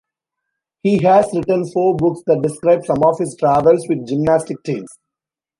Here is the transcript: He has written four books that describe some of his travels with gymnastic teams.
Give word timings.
He 0.81 1.03
has 1.03 1.27
written 1.31 1.69
four 1.69 1.95
books 1.95 2.23
that 2.25 2.41
describe 2.41 2.83
some 2.87 3.03
of 3.05 3.19
his 3.19 3.35
travels 3.39 3.87
with 3.87 4.07
gymnastic 4.07 4.57
teams. 4.63 4.89